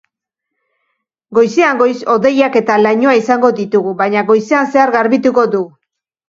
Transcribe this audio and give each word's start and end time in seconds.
Goizean 1.37 1.81
goiz 1.81 1.93
hodeiak 2.13 2.57
eta 2.61 2.77
lainoa 2.85 3.13
izango 3.19 3.53
ditugu, 3.61 3.95
baina 4.01 4.25
goizean 4.33 4.73
zehar 4.75 4.95
garbituko 4.97 5.47
du. 5.59 5.63